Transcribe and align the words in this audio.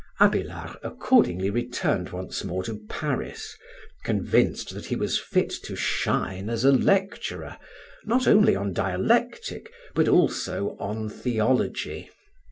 Abélard 0.19 0.77
accordingly 0.81 1.51
returned 1.51 2.09
once 2.09 2.43
more 2.43 2.63
to 2.63 2.83
Paris, 2.89 3.55
convinced 4.03 4.73
that 4.73 4.87
he 4.87 4.95
was 4.95 5.19
fit 5.19 5.51
to 5.65 5.75
shine 5.75 6.49
as 6.49 6.65
a 6.65 6.71
lecturer, 6.71 7.59
not 8.03 8.27
only 8.27 8.55
on 8.55 8.73
dialectic, 8.73 9.71
but 9.93 10.07
also 10.07 10.75
on 10.79 11.07
theology. 11.07 12.09